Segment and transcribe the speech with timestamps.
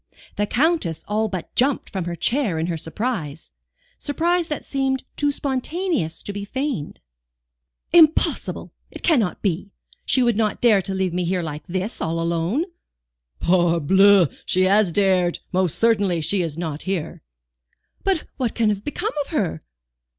[0.35, 3.51] The Countess all but jumped from her chair in her surprise
[3.99, 6.99] surprise that seemed too spontaneous to be feigned.
[7.93, 8.73] "Impossible!
[8.89, 9.69] it cannot be.
[10.03, 12.65] She would not dare to leave me here like this, all alone."
[13.39, 14.29] "Parbleu!
[14.43, 15.37] she has dared.
[15.51, 17.21] Most certainly she is not here."
[18.03, 19.61] "But what can have become of her?"